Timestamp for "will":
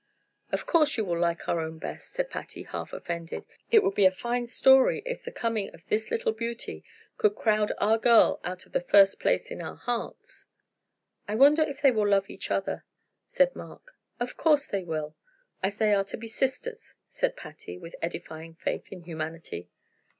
1.05-1.19, 11.91-12.07, 14.83-15.15